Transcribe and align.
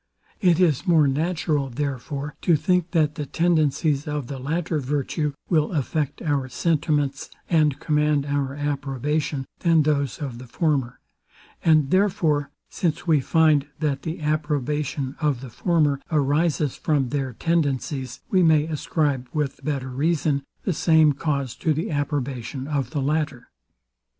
It 0.39 0.59
is 0.59 0.87
more 0.87 1.07
natural, 1.07 1.69
therefore, 1.69 2.33
to 2.41 2.55
think, 2.55 2.89
that 2.89 3.13
the 3.13 3.27
tendencies 3.27 4.07
of 4.07 4.25
the 4.25 4.39
latter 4.39 4.79
virtue 4.79 5.33
will 5.47 5.73
affect 5.73 6.23
our 6.23 6.49
sentiments, 6.49 7.29
and 7.51 7.79
command 7.79 8.25
our 8.25 8.55
approbation, 8.55 9.45
than 9.59 9.83
those 9.83 10.17
of 10.17 10.39
the 10.39 10.47
former; 10.47 10.99
and 11.63 11.91
therefore, 11.91 12.49
since 12.67 13.05
we 13.05 13.19
find, 13.19 13.67
that 13.77 14.01
the 14.01 14.21
approbation 14.21 15.15
of 15.21 15.41
the 15.41 15.51
former 15.51 16.01
arises 16.11 16.75
from 16.75 17.09
their 17.09 17.33
tendencies, 17.33 18.21
we 18.31 18.41
may 18.41 18.63
ascribe, 18.63 19.29
with 19.33 19.63
better 19.63 19.89
reason, 19.89 20.41
the 20.63 20.73
same 20.73 21.13
cause 21.13 21.53
to 21.57 21.75
the 21.75 21.91
approbation 21.91 22.67
of 22.67 22.89
the 22.89 23.03
latter. 23.03 23.51